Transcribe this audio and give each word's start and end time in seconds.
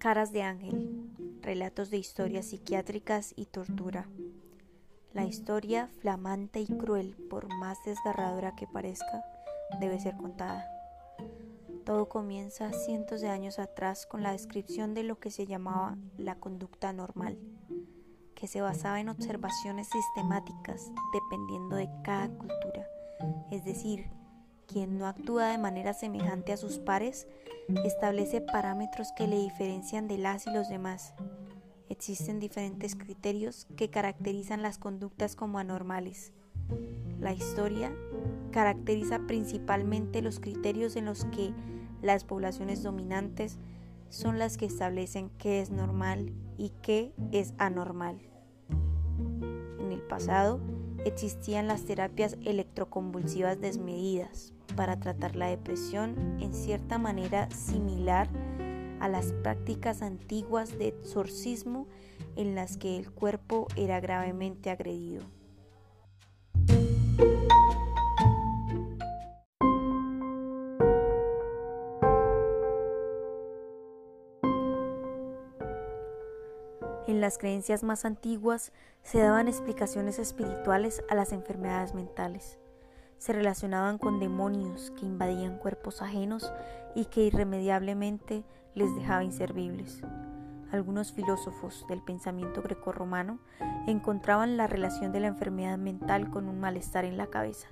Caras 0.00 0.32
de 0.32 0.40
Ángel, 0.40 1.12
relatos 1.42 1.90
de 1.90 1.98
historias 1.98 2.46
psiquiátricas 2.46 3.34
y 3.36 3.44
tortura. 3.44 4.08
La 5.12 5.26
historia, 5.26 5.90
flamante 6.00 6.58
y 6.58 6.66
cruel, 6.68 7.14
por 7.28 7.54
más 7.54 7.76
desgarradora 7.84 8.56
que 8.56 8.66
parezca, 8.66 9.22
debe 9.78 10.00
ser 10.00 10.16
contada. 10.16 10.64
Todo 11.84 12.08
comienza 12.08 12.72
cientos 12.72 13.20
de 13.20 13.28
años 13.28 13.58
atrás 13.58 14.06
con 14.06 14.22
la 14.22 14.32
descripción 14.32 14.94
de 14.94 15.02
lo 15.02 15.18
que 15.18 15.30
se 15.30 15.46
llamaba 15.46 15.98
la 16.16 16.36
conducta 16.36 16.94
normal, 16.94 17.38
que 18.34 18.48
se 18.48 18.62
basaba 18.62 19.00
en 19.00 19.10
observaciones 19.10 19.86
sistemáticas 19.90 20.90
dependiendo 21.12 21.76
de 21.76 21.90
cada 22.02 22.30
cultura, 22.30 22.86
es 23.50 23.66
decir, 23.66 24.06
quien 24.70 24.98
no 24.98 25.06
actúa 25.06 25.48
de 25.48 25.58
manera 25.58 25.94
semejante 25.94 26.52
a 26.52 26.56
sus 26.56 26.78
pares, 26.78 27.26
establece 27.84 28.40
parámetros 28.40 29.08
que 29.16 29.26
le 29.26 29.38
diferencian 29.38 30.06
de 30.06 30.18
las 30.18 30.46
y 30.46 30.52
los 30.52 30.68
demás. 30.68 31.14
Existen 31.88 32.38
diferentes 32.38 32.94
criterios 32.94 33.66
que 33.76 33.90
caracterizan 33.90 34.62
las 34.62 34.78
conductas 34.78 35.34
como 35.34 35.58
anormales. 35.58 36.32
La 37.18 37.32
historia 37.32 37.92
caracteriza 38.52 39.18
principalmente 39.26 40.22
los 40.22 40.38
criterios 40.38 40.94
en 40.94 41.06
los 41.06 41.24
que 41.26 41.52
las 42.00 42.24
poblaciones 42.24 42.82
dominantes 42.82 43.58
son 44.08 44.38
las 44.38 44.56
que 44.56 44.66
establecen 44.66 45.30
qué 45.38 45.60
es 45.60 45.70
normal 45.70 46.32
y 46.56 46.72
qué 46.82 47.12
es 47.32 47.54
anormal. 47.58 48.20
En 49.80 49.90
el 49.90 50.02
pasado 50.02 50.60
existían 51.04 51.66
las 51.66 51.84
terapias 51.84 52.36
electroconvulsivas 52.44 53.60
desmedidas, 53.60 54.52
para 54.76 54.98
tratar 54.98 55.36
la 55.36 55.48
depresión 55.48 56.38
en 56.40 56.54
cierta 56.54 56.98
manera 56.98 57.50
similar 57.50 58.28
a 59.00 59.08
las 59.08 59.32
prácticas 59.32 60.02
antiguas 60.02 60.78
de 60.78 60.88
exorcismo 60.88 61.86
en 62.36 62.54
las 62.54 62.76
que 62.76 62.96
el 62.96 63.10
cuerpo 63.10 63.66
era 63.76 64.00
gravemente 64.00 64.70
agredido. 64.70 65.22
Las 77.30 77.38
creencias 77.38 77.84
más 77.84 78.04
antiguas 78.04 78.72
se 79.04 79.20
daban 79.20 79.46
explicaciones 79.46 80.18
espirituales 80.18 81.02
a 81.08 81.14
las 81.14 81.32
enfermedades 81.32 81.94
mentales 81.94 82.58
se 83.20 83.34
relacionaban 83.34 83.98
con 83.98 84.18
demonios 84.18 84.92
que 84.98 85.04
invadían 85.04 85.58
cuerpos 85.58 86.00
ajenos 86.00 86.50
y 86.94 87.04
que 87.04 87.20
irremediablemente 87.20 88.44
les 88.74 88.94
dejaba 88.96 89.22
inservibles. 89.22 90.00
Algunos 90.72 91.12
filósofos 91.12 91.84
del 91.86 92.02
pensamiento 92.02 92.62
grecorromano 92.62 93.38
encontraban 93.86 94.56
la 94.56 94.66
relación 94.66 95.12
de 95.12 95.20
la 95.20 95.26
enfermedad 95.26 95.76
mental 95.76 96.30
con 96.30 96.48
un 96.48 96.60
malestar 96.60 97.04
en 97.04 97.18
la 97.18 97.26
cabeza, 97.26 97.68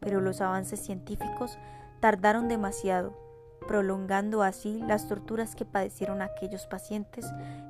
pero 0.00 0.22
los 0.22 0.40
avances 0.40 0.80
científicos 0.80 1.58
tardaron 2.00 2.48
demasiado, 2.48 3.14
prolongando 3.66 4.42
así 4.42 4.82
las 4.86 5.08
torturas 5.08 5.54
que 5.54 5.64
padecieron 5.64 6.22
aquellos 6.22 6.66
pacientes 6.66 7.26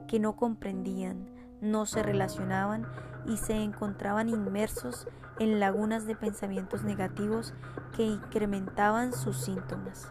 que 0.09 0.19
no 0.19 0.37
comprendían, 0.37 1.29
no 1.61 1.87
se 1.87 2.03
relacionaban 2.03 2.87
y 3.27 3.37
se 3.37 3.55
encontraban 3.55 4.29
inmersos 4.29 5.07
en 5.39 5.61
lagunas 5.61 6.07
de 6.07 6.17
pensamientos 6.17 6.85
negativos 6.85 7.55
que 7.97 8.05
incrementaban 8.05 9.13
sus 9.13 9.39
síntomas. 9.39 10.09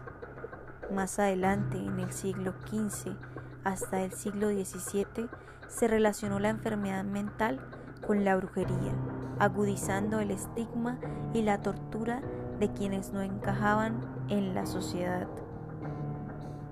Más 0.92 1.18
adelante, 1.18 1.78
en 1.78 2.00
el 2.00 2.12
siglo 2.12 2.54
XV 2.68 3.16
hasta 3.64 4.02
el 4.02 4.12
siglo 4.12 4.48
XVII, 4.48 5.28
se 5.68 5.86
relacionó 5.86 6.40
la 6.40 6.48
enfermedad 6.48 7.04
mental 7.04 7.60
con 8.06 8.24
la 8.24 8.36
brujería, 8.36 8.94
agudizando 9.38 10.18
el 10.18 10.32
estigma 10.32 10.98
y 11.32 11.42
la 11.42 11.60
tortura 11.60 12.22
de 12.58 12.72
quienes 12.72 13.12
no 13.12 13.22
encajaban 13.22 14.00
en 14.28 14.54
la 14.54 14.66
sociedad. 14.66 15.28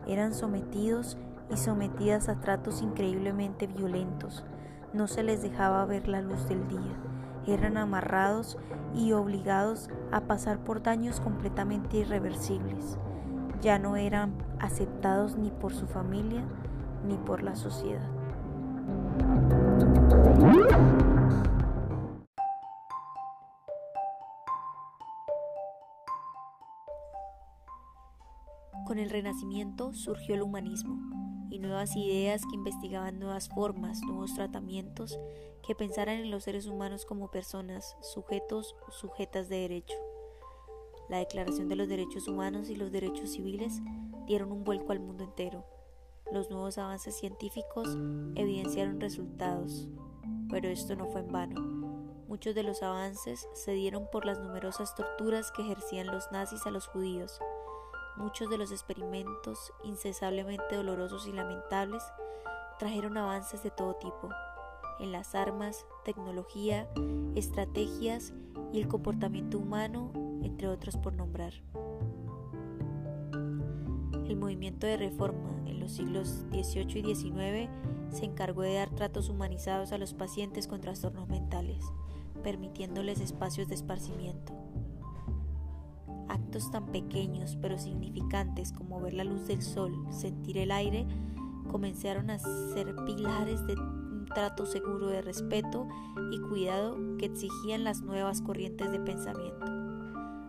Eran 0.09 0.35
sometidos 0.35 1.17
y 1.51 1.57
sometidas 1.57 2.29
a 2.29 2.41
tratos 2.41 2.83
increíblemente 2.83 3.67
violentos, 3.67 4.45
no 4.93 5.07
se 5.07 5.23
les 5.23 5.43
dejaba 5.43 5.85
ver 5.85 6.09
la 6.09 6.23
luz 6.23 6.49
del 6.49 6.67
día. 6.67 6.97
Eran 7.47 7.77
amarrados 7.77 8.59
y 8.95 9.13
obligados 9.13 9.91
a 10.13 10.23
pasar 10.23 10.59
por 10.59 10.83
daños 10.83 11.21
completamente 11.21 11.99
irreversibles. 11.99 12.99
Ya 13.61 13.79
no 13.79 13.97
eran 13.97 14.33
aceptados 14.61 15.37
ni 15.37 15.51
por 15.51 15.75
su 15.75 15.87
familia 15.87 16.43
ni 17.07 17.17
por 17.17 17.43
la 17.43 17.55
sociedad. 17.55 18.09
Con 28.99 29.05
el 29.05 29.11
Renacimiento 29.11 29.93
surgió 29.93 30.35
el 30.35 30.43
humanismo, 30.43 30.99
y 31.51 31.61
nuevas 31.61 31.95
ideas 31.95 32.43
que 32.45 32.57
investigaban 32.57 33.21
nuevas 33.21 33.49
formas, 33.49 34.01
nuevos 34.03 34.35
tratamientos, 34.35 35.21
que 35.65 35.77
pensaran 35.77 36.17
en 36.17 36.33
los 36.33 36.43
seres 36.43 36.67
humanos 36.67 37.07
como 37.07 37.31
personas, 37.31 37.97
sujetos 38.01 38.75
o 38.89 38.91
sujetas 38.91 39.49
de 39.49 39.59
derecho. 39.59 39.95
La 41.09 41.19
Declaración 41.19 41.69
de 41.69 41.77
los 41.77 41.87
Derechos 41.87 42.27
Humanos 42.27 42.71
y 42.71 42.75
los 42.75 42.91
Derechos 42.91 43.31
Civiles 43.31 43.81
dieron 44.27 44.51
un 44.51 44.65
vuelco 44.65 44.91
al 44.91 44.99
mundo 44.99 45.23
entero. 45.23 45.65
Los 46.33 46.51
nuevos 46.51 46.77
avances 46.77 47.17
científicos 47.17 47.97
evidenciaron 48.35 49.01
resultados, 49.01 49.87
pero 50.51 50.67
esto 50.67 50.97
no 50.97 51.07
fue 51.07 51.21
en 51.21 51.31
vano. 51.31 51.61
Muchos 52.27 52.57
de 52.57 52.65
los 52.65 52.83
avances 52.83 53.49
se 53.55 53.75
dieron 53.75 54.09
por 54.11 54.25
las 54.25 54.41
numerosas 54.41 54.97
torturas 54.97 55.53
que 55.53 55.63
ejercían 55.63 56.09
los 56.09 56.33
nazis 56.33 56.67
a 56.67 56.73
los 56.73 56.89
judíos, 56.89 57.41
Muchos 58.19 58.51
de 58.51 58.59
los 58.59 58.73
experimentos, 58.73 59.73
incesablemente 59.84 60.75
dolorosos 60.75 61.29
y 61.29 61.33
lamentables, 61.33 62.03
trajeron 62.81 63.17
avances 63.17 63.62
de 63.62 63.71
todo 63.71 63.95
tipo, 63.95 64.29
en 64.99 65.12
las 65.12 65.37
armas, 65.37 65.87
tecnología, 66.05 66.89
estrategias 67.37 68.33
y 68.73 68.81
el 68.81 68.89
comportamiento 68.89 69.59
humano, 69.59 70.11
entre 70.43 70.67
otros 70.67 70.97
por 70.97 71.12
nombrar. 71.12 71.53
El 74.27 74.37
movimiento 74.37 74.89
de 74.89 74.97
reforma 74.97 75.50
en 75.67 75.79
los 75.79 75.93
siglos 75.93 76.45
XVIII 76.50 76.99
y 76.99 77.15
XIX 77.15 77.71
se 78.11 78.25
encargó 78.25 78.62
de 78.62 78.75
dar 78.75 78.91
tratos 78.91 79.29
humanizados 79.29 79.93
a 79.93 79.99
los 79.99 80.12
pacientes 80.12 80.67
con 80.67 80.81
trastornos 80.81 81.29
mentales, 81.29 81.85
permitiéndoles 82.43 83.21
espacios 83.21 83.69
de 83.69 83.77
esparcimiento. 83.77 84.68
Actos 86.49 86.71
tan 86.71 86.87
pequeños 86.87 87.59
pero 87.61 87.79
significantes 87.79 88.73
como 88.73 89.03
ver 89.03 89.13
la 89.13 89.25
luz 89.25 89.47
del 89.47 89.61
sol, 89.61 90.07
sentir 90.09 90.57
el 90.57 90.71
aire, 90.71 91.07
comenzaron 91.71 92.31
a 92.31 92.39
ser 92.39 92.97
pilares 93.05 93.67
de 93.67 93.75
un 93.75 94.25
trato 94.35 94.65
seguro 94.65 95.09
de 95.09 95.21
respeto 95.21 95.87
y 96.33 96.41
cuidado 96.41 96.97
que 97.19 97.27
exigían 97.27 97.85
las 97.85 98.01
nuevas 98.01 98.41
corrientes 98.41 98.91
de 98.91 98.99
pensamiento. 98.99 99.67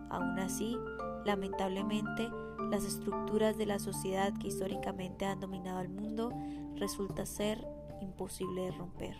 Aún 0.08 0.38
así, 0.38 0.78
lamentablemente, 1.26 2.30
las 2.70 2.84
estructuras 2.84 3.58
de 3.58 3.66
la 3.66 3.78
sociedad 3.78 4.32
que 4.38 4.48
históricamente 4.48 5.26
han 5.26 5.40
dominado 5.40 5.82
el 5.82 5.90
mundo 5.90 6.32
resulta 6.76 7.26
ser 7.26 7.62
imposible 8.00 8.62
de 8.62 8.70
romper. 8.70 9.16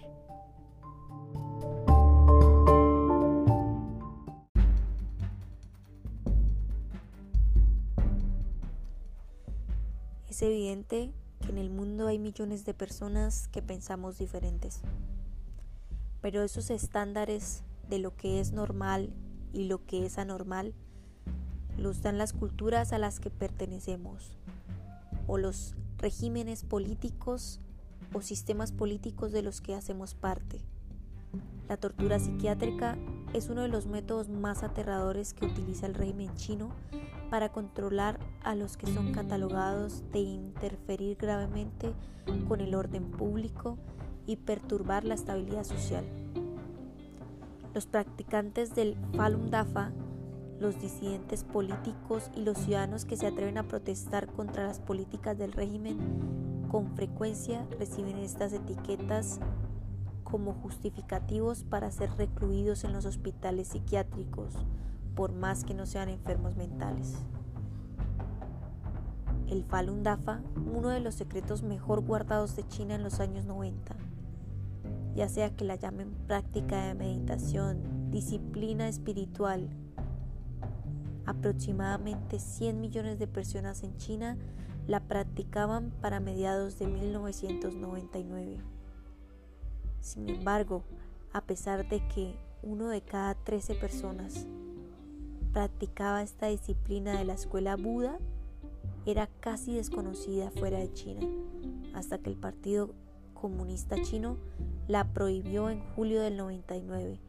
Es 10.40 10.44
evidente 10.44 11.12
que 11.42 11.50
en 11.50 11.58
el 11.58 11.68
mundo 11.68 12.06
hay 12.06 12.18
millones 12.18 12.64
de 12.64 12.72
personas 12.72 13.48
que 13.48 13.60
pensamos 13.60 14.16
diferentes, 14.16 14.80
pero 16.22 16.42
esos 16.42 16.70
estándares 16.70 17.62
de 17.90 17.98
lo 17.98 18.16
que 18.16 18.40
es 18.40 18.52
normal 18.52 19.12
y 19.52 19.64
lo 19.64 19.84
que 19.84 20.06
es 20.06 20.16
anormal 20.16 20.72
los 21.76 22.00
dan 22.00 22.16
las 22.16 22.32
culturas 22.32 22.94
a 22.94 22.98
las 22.98 23.20
que 23.20 23.28
pertenecemos 23.28 24.38
o 25.26 25.36
los 25.36 25.74
regímenes 25.98 26.64
políticos 26.64 27.60
o 28.14 28.22
sistemas 28.22 28.72
políticos 28.72 29.32
de 29.32 29.42
los 29.42 29.60
que 29.60 29.74
hacemos 29.74 30.14
parte. 30.14 30.62
La 31.68 31.76
tortura 31.76 32.18
psiquiátrica 32.18 32.96
es 33.34 33.50
uno 33.50 33.60
de 33.60 33.68
los 33.68 33.86
métodos 33.86 34.30
más 34.30 34.62
aterradores 34.62 35.34
que 35.34 35.44
utiliza 35.44 35.84
el 35.84 35.92
régimen 35.92 36.34
chino 36.34 36.70
para 37.30 37.50
controlar 37.50 38.18
a 38.42 38.54
los 38.54 38.76
que 38.76 38.86
son 38.86 39.12
catalogados 39.12 40.02
de 40.12 40.18
interferir 40.18 41.16
gravemente 41.16 41.92
con 42.48 42.60
el 42.60 42.74
orden 42.74 43.10
público 43.10 43.78
y 44.26 44.36
perturbar 44.36 45.04
la 45.04 45.14
estabilidad 45.14 45.64
social. 45.64 46.04
Los 47.72 47.86
practicantes 47.86 48.74
del 48.74 48.96
Falun 49.16 49.50
Dafa, 49.50 49.92
los 50.58 50.80
disidentes 50.80 51.44
políticos 51.44 52.30
y 52.36 52.40
los 52.40 52.58
ciudadanos 52.58 53.04
que 53.04 53.16
se 53.16 53.26
atreven 53.26 53.58
a 53.58 53.68
protestar 53.68 54.26
contra 54.26 54.66
las 54.66 54.80
políticas 54.80 55.38
del 55.38 55.52
régimen 55.52 55.98
con 56.70 56.94
frecuencia 56.94 57.66
reciben 57.78 58.18
estas 58.18 58.52
etiquetas 58.52 59.40
como 60.22 60.52
justificativos 60.54 61.64
para 61.64 61.90
ser 61.90 62.10
recluidos 62.16 62.84
en 62.84 62.92
los 62.92 63.06
hospitales 63.06 63.68
psiquiátricos, 63.68 64.54
por 65.20 65.34
más 65.34 65.64
que 65.64 65.74
no 65.74 65.84
sean 65.84 66.08
enfermos 66.08 66.56
mentales. 66.56 67.18
El 69.50 69.64
Falun 69.64 70.02
Dafa, 70.02 70.40
uno 70.74 70.88
de 70.88 71.00
los 71.00 71.14
secretos 71.14 71.62
mejor 71.62 72.00
guardados 72.00 72.56
de 72.56 72.66
China 72.66 72.94
en 72.94 73.02
los 73.02 73.20
años 73.20 73.44
90, 73.44 73.96
ya 75.14 75.28
sea 75.28 75.54
que 75.54 75.66
la 75.66 75.74
llamen 75.74 76.14
práctica 76.26 76.86
de 76.86 76.94
meditación, 76.94 78.10
disciplina 78.10 78.88
espiritual, 78.88 79.68
aproximadamente 81.26 82.38
100 82.38 82.80
millones 82.80 83.18
de 83.18 83.26
personas 83.26 83.82
en 83.82 83.98
China 83.98 84.38
la 84.86 85.00
practicaban 85.00 85.90
para 86.00 86.20
mediados 86.20 86.78
de 86.78 86.86
1999. 86.86 88.62
Sin 90.00 90.30
embargo, 90.30 90.82
a 91.34 91.42
pesar 91.42 91.86
de 91.90 92.08
que 92.08 92.38
uno 92.62 92.88
de 92.88 93.02
cada 93.02 93.34
13 93.34 93.74
personas 93.74 94.46
practicaba 95.52 96.22
esta 96.22 96.46
disciplina 96.46 97.18
de 97.18 97.24
la 97.24 97.34
escuela 97.34 97.76
Buda, 97.76 98.18
era 99.06 99.28
casi 99.40 99.74
desconocida 99.74 100.50
fuera 100.50 100.78
de 100.78 100.92
China, 100.92 101.26
hasta 101.94 102.18
que 102.18 102.30
el 102.30 102.36
Partido 102.36 102.94
Comunista 103.34 104.00
Chino 104.02 104.36
la 104.88 105.12
prohibió 105.12 105.70
en 105.70 105.80
julio 105.94 106.20
del 106.20 106.36
99 106.36 107.20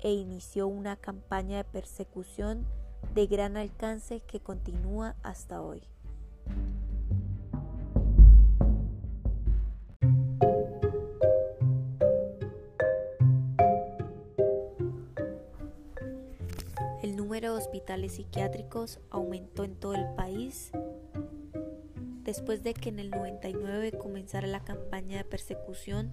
e 0.00 0.12
inició 0.12 0.66
una 0.66 0.96
campaña 0.96 1.58
de 1.58 1.64
persecución 1.64 2.66
de 3.14 3.26
gran 3.26 3.56
alcance 3.56 4.20
que 4.20 4.40
continúa 4.40 5.16
hasta 5.22 5.62
hoy. 5.62 5.82
Número 17.44 17.58
de 17.58 17.66
hospitales 17.66 18.12
psiquiátricos 18.12 19.00
aumentó 19.10 19.64
en 19.64 19.76
todo 19.76 19.92
el 19.92 20.06
país 20.16 20.70
después 22.22 22.62
de 22.62 22.72
que 22.72 22.88
en 22.88 22.98
el 22.98 23.10
99 23.10 23.92
comenzara 23.98 24.46
la 24.46 24.64
campaña 24.64 25.18
de 25.18 25.24
persecución 25.24 26.10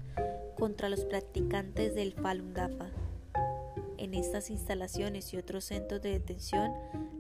contra 0.58 0.90
los 0.90 1.06
practicantes 1.06 1.96
del 1.96 2.12
Falun 2.12 2.54
Dafa. 2.54 2.90
En 3.98 4.14
estas 4.14 4.50
instalaciones 4.50 5.34
y 5.34 5.38
otros 5.38 5.64
centros 5.64 6.02
de 6.02 6.10
detención, 6.10 6.74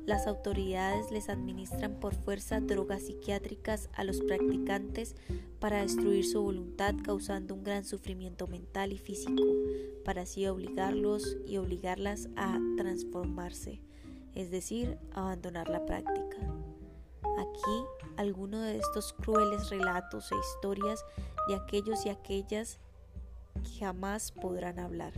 las 0.05 0.27
autoridades 0.27 1.09
les 1.11 1.29
administran 1.29 1.93
por 1.93 2.13
fuerza 2.13 2.59
drogas 2.59 3.03
psiquiátricas 3.03 3.89
a 3.93 4.03
los 4.03 4.19
practicantes 4.19 5.15
para 5.61 5.83
destruir 5.83 6.25
su 6.25 6.41
voluntad 6.41 6.95
causando 7.01 7.55
un 7.55 7.63
gran 7.63 7.85
sufrimiento 7.85 8.45
mental 8.47 8.91
y 8.91 8.97
físico, 8.97 9.45
para 10.03 10.23
así 10.23 10.45
obligarlos 10.47 11.37
y 11.45 11.55
obligarlas 11.55 12.27
a 12.35 12.59
transformarse, 12.75 13.79
es 14.35 14.51
decir, 14.51 14.97
abandonar 15.13 15.69
la 15.69 15.85
práctica. 15.85 16.37
Aquí 17.23 17.85
algunos 18.17 18.61
de 18.61 18.77
estos 18.77 19.13
crueles 19.13 19.69
relatos 19.69 20.31
e 20.31 20.35
historias 20.35 21.03
de 21.47 21.55
aquellos 21.55 22.05
y 22.05 22.09
aquellas 22.09 22.79
que 23.63 23.79
jamás 23.79 24.31
podrán 24.31 24.79
hablar. 24.79 25.13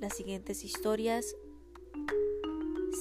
Las 0.00 0.16
siguientes 0.16 0.64
historias 0.64 1.36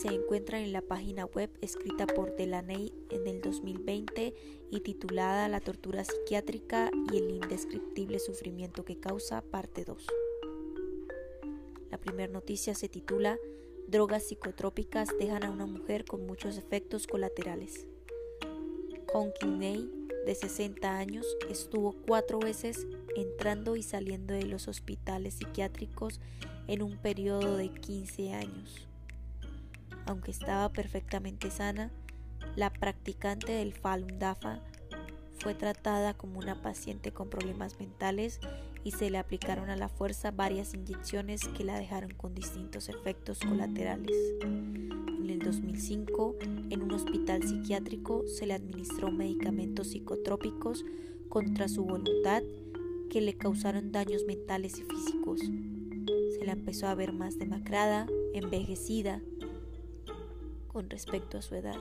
se 0.02 0.08
encuentran 0.08 0.64
en 0.64 0.74
la 0.74 0.82
página 0.82 1.26
web 1.26 1.52
escrita 1.62 2.08
por 2.08 2.36
Delaney 2.36 2.92
en 3.12 3.28
el 3.28 3.40
2020 3.40 4.34
y 4.72 4.80
titulada 4.80 5.48
La 5.48 5.60
tortura 5.60 6.04
psiquiátrica 6.04 6.90
y 7.14 7.18
el 7.18 7.30
indescriptible 7.30 8.18
sufrimiento 8.18 8.84
que 8.84 9.00
causa, 9.00 9.44
parte 9.44 9.86
2. 9.86 10.08
La 11.92 12.00
primera 12.00 12.34
noticia 12.34 12.74
se 12.74 12.90
titula 12.90 13.38
Drogas 13.88 14.24
psicotrópicas 14.24 15.10
dejan 15.20 15.44
a 15.44 15.52
una 15.52 15.68
mujer 15.68 16.04
con 16.06 16.26
muchos 16.26 16.58
efectos 16.58 17.06
colaterales. 17.06 17.86
Hong 19.14 19.30
Kim 19.40 19.60
de 19.60 20.34
60 20.34 20.98
años, 20.98 21.28
estuvo 21.48 21.96
cuatro 22.08 22.40
veces 22.40 22.88
entrando 23.16 23.76
y 23.76 23.84
saliendo 23.84 24.34
de 24.34 24.46
los 24.46 24.68
hospitales 24.68 25.36
psiquiátricos 25.36 26.20
en 26.68 26.82
un 26.82 26.98
periodo 26.98 27.56
de 27.56 27.70
15 27.70 28.34
años 28.34 28.88
aunque 30.06 30.32
estaba 30.32 30.70
perfectamente 30.70 31.52
sana, 31.52 31.92
la 32.56 32.72
practicante 32.72 33.54
del 33.54 33.74
Falun 33.74 34.20
Dafa 34.20 34.60
fue 35.40 35.56
tratada 35.56 36.14
como 36.14 36.40
una 36.40 36.62
paciente 36.62 37.12
con 37.12 37.30
problemas 37.30 37.80
mentales 37.80 38.40
y 38.84 38.92
se 38.92 39.10
le 39.10 39.18
aplicaron 39.18 39.70
a 39.70 39.76
la 39.76 39.90
fuerza 39.90 40.32
varias 40.32 40.74
inyecciones 40.74 41.48
que 41.48 41.64
la 41.64 41.80
dejaron 41.80 42.12
con 42.12 42.36
distintos 42.36 42.90
efectos 42.90 43.40
colaterales. 43.40 44.16
En 44.42 45.30
el 45.30 45.40
2005, 45.40 46.36
en 46.70 46.82
un 46.82 46.92
hospital 46.94 47.44
psiquiátrico, 47.44 48.28
se 48.28 48.46
le 48.46 48.54
administró 48.54 49.12
medicamentos 49.12 49.92
psicotrópicos 49.92 50.84
contra 51.30 51.68
su 51.68 51.86
voluntad 51.86 52.44
que 53.10 53.22
le 53.22 53.36
causaron 53.36 53.92
daños 53.92 54.24
mentales 54.26 54.78
y 54.80 54.84
físicos. 54.84 55.40
Se 55.40 56.46
la 56.46 56.54
empezó 56.54 56.88
a 56.88 56.96
ver 56.96 57.14
más 57.14 57.38
demacrada, 57.38 58.08
envejecida, 58.34 59.22
con 60.72 60.90
respecto 60.90 61.38
a 61.38 61.42
su 61.42 61.56
edad. 61.56 61.80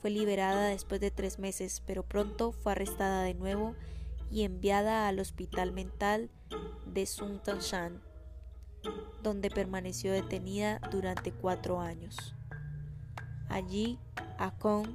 Fue 0.00 0.10
liberada 0.10 0.68
después 0.68 1.00
de 1.00 1.10
tres 1.10 1.38
meses, 1.38 1.82
pero 1.86 2.02
pronto 2.02 2.52
fue 2.52 2.72
arrestada 2.72 3.22
de 3.22 3.34
nuevo 3.34 3.74
y 4.30 4.44
enviada 4.44 5.08
al 5.08 5.18
hospital 5.20 5.72
mental 5.72 6.30
de 6.86 7.08
Tanshan, 7.44 8.00
donde 9.22 9.50
permaneció 9.50 10.12
detenida 10.12 10.80
durante 10.90 11.32
cuatro 11.32 11.80
años. 11.80 12.34
Allí, 13.48 13.98
a 14.38 14.50
Kong 14.58 14.88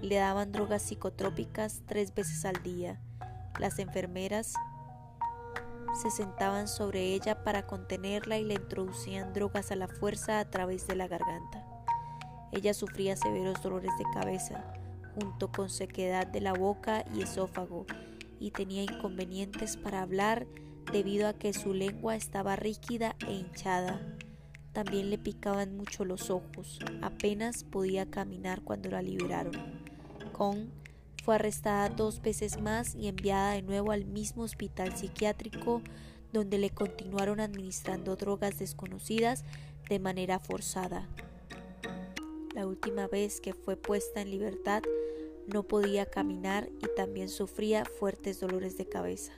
le 0.00 0.16
daban 0.16 0.52
drogas 0.52 0.82
psicotrópicas 0.82 1.82
tres 1.86 2.14
veces 2.14 2.44
al 2.44 2.62
día. 2.62 3.00
Las 3.58 3.78
enfermeras 3.78 4.54
se 6.00 6.10
sentaban 6.10 6.68
sobre 6.68 7.12
ella 7.14 7.42
para 7.44 7.66
contenerla 7.66 8.38
y 8.38 8.44
le 8.44 8.54
introducían 8.54 9.32
drogas 9.32 9.70
a 9.72 9.76
la 9.76 9.88
fuerza 9.88 10.38
a 10.38 10.48
través 10.48 10.86
de 10.86 10.96
la 10.96 11.08
garganta. 11.08 11.69
Ella 12.52 12.74
sufría 12.74 13.16
severos 13.16 13.62
dolores 13.62 13.92
de 13.98 14.04
cabeza, 14.12 14.74
junto 15.14 15.50
con 15.50 15.70
sequedad 15.70 16.26
de 16.26 16.40
la 16.40 16.52
boca 16.52 17.04
y 17.14 17.22
esófago, 17.22 17.86
y 18.38 18.50
tenía 18.50 18.82
inconvenientes 18.82 19.76
para 19.76 20.02
hablar 20.02 20.46
debido 20.92 21.28
a 21.28 21.34
que 21.34 21.52
su 21.52 21.74
lengua 21.74 22.16
estaba 22.16 22.56
rígida 22.56 23.16
e 23.26 23.34
hinchada. 23.34 24.00
También 24.72 25.10
le 25.10 25.18
picaban 25.18 25.76
mucho 25.76 26.04
los 26.04 26.30
ojos, 26.30 26.78
apenas 27.02 27.64
podía 27.64 28.10
caminar 28.10 28.62
cuando 28.62 28.90
la 28.90 29.02
liberaron. 29.02 29.82
Kong 30.32 30.68
fue 31.24 31.34
arrestada 31.34 31.88
dos 31.88 32.22
veces 32.22 32.60
más 32.60 32.94
y 32.94 33.08
enviada 33.08 33.52
de 33.52 33.62
nuevo 33.62 33.92
al 33.92 34.06
mismo 34.06 34.42
hospital 34.42 34.96
psiquiátrico 34.96 35.82
donde 36.32 36.58
le 36.58 36.70
continuaron 36.70 37.40
administrando 37.40 38.16
drogas 38.16 38.58
desconocidas 38.58 39.44
de 39.88 39.98
manera 39.98 40.38
forzada. 40.38 41.08
La 42.54 42.66
última 42.66 43.06
vez 43.06 43.40
que 43.40 43.54
fue 43.54 43.76
puesta 43.76 44.20
en 44.20 44.30
libertad 44.30 44.82
no 45.46 45.62
podía 45.62 46.06
caminar 46.06 46.68
y 46.80 46.86
también 46.96 47.28
sufría 47.28 47.84
fuertes 47.84 48.40
dolores 48.40 48.76
de 48.76 48.88
cabeza. 48.88 49.32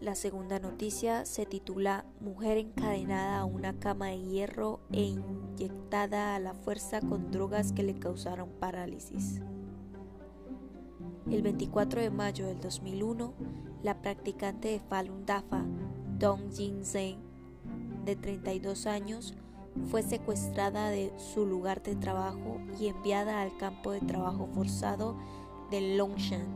La 0.00 0.14
segunda 0.14 0.60
noticia 0.60 1.24
se 1.24 1.46
titula 1.46 2.04
Mujer 2.20 2.58
encadenada 2.58 3.40
a 3.40 3.44
una 3.44 3.80
cama 3.80 4.06
de 4.06 4.20
hierro 4.20 4.78
e 4.92 5.02
inyectada 5.02 6.36
a 6.36 6.38
la 6.38 6.54
fuerza 6.54 7.00
con 7.00 7.32
drogas 7.32 7.72
que 7.72 7.82
le 7.82 7.98
causaron 7.98 8.48
parálisis. 8.60 9.40
El 11.30 11.42
24 11.42 12.02
de 12.02 12.10
mayo 12.10 12.46
del 12.46 12.60
2001, 12.60 13.34
la 13.82 14.00
practicante 14.00 14.68
de 14.68 14.78
Falun 14.78 15.26
Dafa, 15.26 15.64
Dong 16.18 16.52
Jin-zeng, 16.52 17.18
de 18.04 18.14
32 18.14 18.86
años, 18.86 19.34
fue 19.90 20.04
secuestrada 20.04 20.88
de 20.88 21.12
su 21.18 21.44
lugar 21.44 21.82
de 21.82 21.96
trabajo 21.96 22.60
y 22.78 22.86
enviada 22.86 23.42
al 23.42 23.56
campo 23.56 23.90
de 23.90 24.00
trabajo 24.02 24.48
forzado 24.54 25.16
de 25.72 25.96
Longshan. 25.96 26.46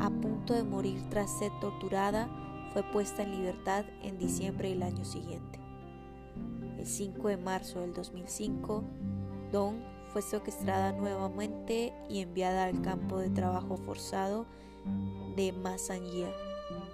A 0.00 0.10
punto 0.10 0.54
de 0.54 0.64
morir 0.64 1.00
tras 1.08 1.30
ser 1.38 1.52
torturada, 1.60 2.28
fue 2.72 2.82
puesta 2.82 3.22
en 3.22 3.30
libertad 3.30 3.84
en 4.02 4.18
diciembre 4.18 4.70
del 4.70 4.82
año 4.82 5.04
siguiente. 5.04 5.60
El 6.76 6.86
5 6.86 7.28
de 7.28 7.36
marzo 7.36 7.78
del 7.78 7.94
2005, 7.94 8.82
Dong 9.52 9.76
fue 10.12 10.22
secuestrada 10.22 10.92
nuevamente 10.92 11.92
y 12.08 12.20
enviada 12.20 12.64
al 12.64 12.80
campo 12.82 13.18
de 13.18 13.30
trabajo 13.30 13.76
forzado 13.76 14.46
de 15.36 15.52
Masanya, 15.52 16.28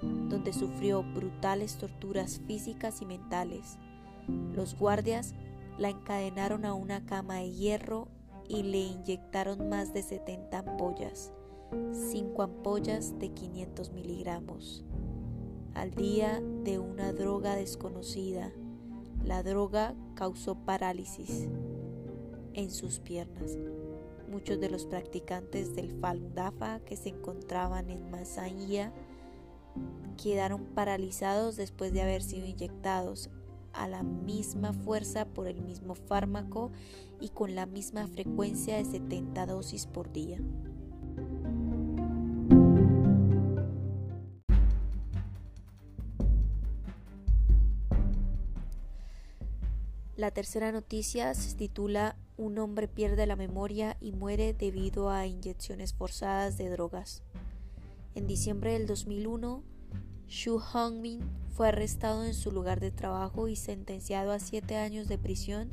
donde 0.03 0.53
sufrió 0.53 1.03
brutales 1.03 1.79
torturas 1.79 2.41
físicas 2.47 3.01
y 3.03 3.07
mentales. 3.07 3.79
Los 4.55 4.77
guardias 4.79 5.35
la 5.79 5.91
encadenaron 5.91 6.65
a 6.65 6.75
una 6.75 7.05
cama 7.05 7.37
de 7.37 7.51
hierro 7.51 8.09
y 8.49 8.63
le 8.63 8.79
inyectaron 8.79 9.69
más 9.69 9.93
de 9.93 10.03
70 10.03 10.59
ampollas, 10.59 11.33
5 12.11 12.43
ampollas 12.43 13.19
de 13.19 13.31
500 13.31 13.93
miligramos 13.93 14.85
al 15.75 15.91
día 15.91 16.41
de 16.63 16.79
una 16.79 17.13
droga 17.13 17.57
desconocida. 17.57 18.53
La 19.25 19.43
droga 19.43 19.95
causó 20.15 20.55
parálisis 20.55 21.49
en 22.55 22.71
sus 22.71 23.01
piernas. 23.01 23.59
Muchos 24.29 24.59
de 24.59 24.71
los 24.71 24.87
practicantes 24.87 25.75
del 25.75 25.93
Falun 26.01 26.35
Dafa 26.35 26.81
que 26.81 26.97
se 26.97 27.11
encontraban 27.11 27.91
en 27.91 28.11
Masaya 28.11 28.93
quedaron 30.23 30.65
paralizados 30.75 31.57
después 31.57 31.93
de 31.93 32.03
haber 32.03 32.23
sido 32.23 32.47
inyectados 32.47 33.31
a 33.73 33.89
la 33.89 34.03
misma 34.03 34.73
fuerza 34.73 35.27
por 35.27 35.49
el 35.49 35.61
mismo 35.63 35.95
fármaco 35.95 36.71
y 37.21 37.31
con 37.31 37.55
la 37.55 37.67
misma 37.67 38.07
frecuencia 38.07 38.77
de 38.77 38.85
70 38.85 39.47
dosis 39.47 39.87
por 39.87 40.13
día. 40.13 40.39
La 50.25 50.31
tercera 50.31 50.73
noticia 50.73 51.35
se 51.35 51.55
titula 51.55 52.17
Un 52.39 52.59
hombre 52.59 52.89
pierde 52.89 53.27
la 53.27 53.37
memoria 53.37 53.99
y 54.01 54.13
muere 54.13 54.55
debido 54.55 55.11
a 55.11 55.27
inyecciones 55.27 55.93
forzadas 55.93 56.57
de 56.57 56.71
drogas. 56.71 57.23
En 58.15 58.27
diciembre 58.27 58.73
del 58.73 58.87
2001, 58.87 59.63
Xu 60.27 60.63
Hongmin 60.73 61.21
fue 61.51 61.69
arrestado 61.69 62.25
en 62.25 62.33
su 62.33 62.53
lugar 62.53 62.81
de 62.81 62.91
trabajo 62.91 63.49
y 63.49 63.57
sentenciado 63.57 64.33
a 64.33 64.39
siete 64.39 64.77
años 64.77 65.09
de 65.09 65.19
prisión 65.19 65.69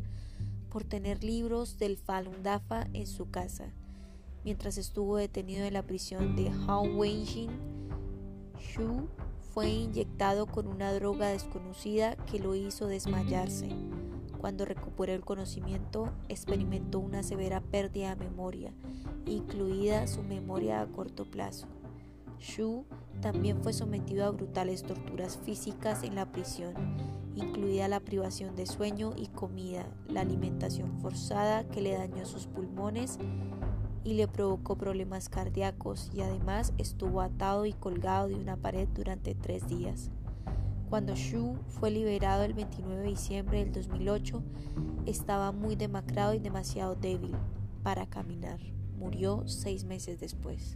por 0.69 0.83
tener 0.83 1.23
libros 1.23 1.77
del 1.77 1.95
Falun 1.95 2.43
Dafa 2.43 2.87
en 2.91 3.07
su 3.07 3.31
casa. 3.31 3.71
Mientras 4.43 4.77
estuvo 4.77 5.15
detenido 5.15 5.63
en 5.63 5.75
la 5.75 5.83
prisión 5.83 6.35
de 6.35 6.49
Wenjin, 6.49 7.51
Xu 8.59 9.07
fue 9.53 9.69
inyectado 9.69 10.45
con 10.45 10.67
una 10.67 10.91
droga 10.91 11.29
desconocida 11.29 12.17
que 12.25 12.37
lo 12.39 12.53
hizo 12.53 12.87
desmayarse. 12.87 13.69
Cuando 14.41 14.65
recuperó 14.65 15.13
el 15.13 15.23
conocimiento, 15.23 16.11
experimentó 16.27 16.97
una 16.97 17.21
severa 17.21 17.61
pérdida 17.61 18.15
de 18.15 18.25
memoria, 18.25 18.73
incluida 19.27 20.07
su 20.07 20.23
memoria 20.23 20.81
a 20.81 20.87
corto 20.87 21.25
plazo. 21.25 21.67
Xu 22.39 22.83
también 23.21 23.61
fue 23.61 23.71
sometido 23.71 24.25
a 24.25 24.31
brutales 24.31 24.81
torturas 24.81 25.37
físicas 25.45 26.01
en 26.01 26.15
la 26.15 26.31
prisión, 26.31 26.73
incluida 27.35 27.87
la 27.87 27.99
privación 27.99 28.55
de 28.55 28.65
sueño 28.65 29.13
y 29.15 29.27
comida, 29.27 29.85
la 30.07 30.21
alimentación 30.21 30.99
forzada 31.01 31.63
que 31.65 31.81
le 31.81 31.93
dañó 31.93 32.25
sus 32.25 32.47
pulmones 32.47 33.19
y 34.03 34.15
le 34.15 34.27
provocó 34.27 34.75
problemas 34.75 35.29
cardíacos 35.29 36.09
y 36.15 36.21
además 36.21 36.73
estuvo 36.79 37.21
atado 37.21 37.67
y 37.67 37.73
colgado 37.73 38.29
de 38.29 38.33
una 38.33 38.57
pared 38.57 38.87
durante 38.95 39.35
tres 39.35 39.67
días. 39.67 40.09
Cuando 40.91 41.15
Xu 41.15 41.55
fue 41.69 41.89
liberado 41.89 42.43
el 42.43 42.53
29 42.53 43.03
de 43.03 43.07
diciembre 43.07 43.59
del 43.59 43.71
2008, 43.71 44.43
estaba 45.05 45.53
muy 45.53 45.77
demacrado 45.77 46.33
y 46.33 46.39
demasiado 46.39 46.95
débil 46.95 47.33
para 47.81 48.07
caminar. 48.07 48.59
Murió 48.97 49.47
seis 49.47 49.85
meses 49.85 50.19
después. 50.19 50.75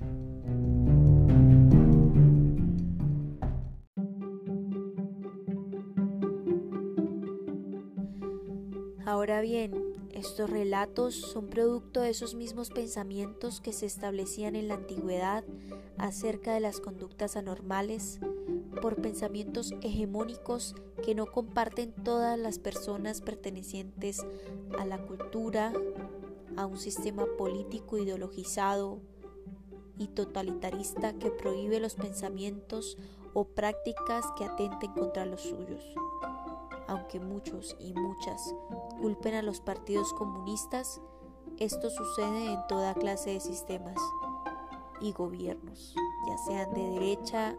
Ahora 9.06 9.42
bien, 9.42 9.74
estos 10.14 10.50
relatos 10.50 11.16
son 11.16 11.48
producto 11.50 12.00
de 12.00 12.12
esos 12.12 12.36
mismos 12.36 12.70
pensamientos 12.70 13.60
que 13.60 13.74
se 13.74 13.86
establecían 13.86 14.56
en 14.56 14.70
la 14.70 14.76
antigüedad 14.76 15.44
acerca 15.98 16.54
de 16.54 16.62
las 16.62 16.80
conductas 16.80 17.36
anormales 17.36 18.22
por 18.82 19.02
pensamientos 19.02 19.74
hegemónicos 19.82 20.76
que 21.04 21.16
no 21.16 21.26
comparten 21.26 21.92
todas 21.92 22.38
las 22.38 22.60
personas 22.60 23.22
pertenecientes 23.22 24.26
a 24.78 24.86
la 24.86 24.98
cultura, 25.00 25.74
a 26.58 26.66
un 26.66 26.78
sistema 26.78 27.26
político 27.38 27.98
ideologizado 27.98 29.00
y 29.98 30.08
totalitarista 30.08 31.14
que 31.14 31.32
prohíbe 31.32 31.80
los 31.80 31.96
pensamientos 31.96 32.98
o 33.34 33.46
prácticas 33.46 34.26
que 34.38 34.46
atenten 34.46 34.92
contra 34.94 35.26
los 35.26 35.42
suyos. 35.42 35.84
Aunque 36.88 37.20
muchos 37.20 37.76
y 37.80 37.94
muchas 37.94 38.54
culpen 39.02 39.36
a 39.36 39.42
los 39.42 39.60
partidos 39.60 40.14
comunistas, 40.14 41.02
esto 41.58 41.90
sucede 41.90 42.54
en 42.54 42.60
toda 42.68 42.94
clase 42.94 43.32
de 43.32 43.40
sistemas 43.40 43.98
y 45.02 45.12
gobiernos, 45.12 45.96
ya 46.28 46.38
sean 46.38 46.74
de 46.74 46.90
derecha 46.92 47.56